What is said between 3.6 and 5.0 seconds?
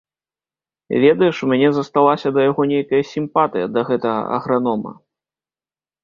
да гэтага агранома.